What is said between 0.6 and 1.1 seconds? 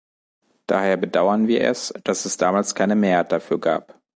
Daher